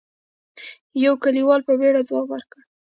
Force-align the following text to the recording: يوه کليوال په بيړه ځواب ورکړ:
يوه 1.03 1.17
کليوال 1.23 1.61
په 1.67 1.73
بيړه 1.79 2.01
ځواب 2.09 2.27
ورکړ: 2.31 2.59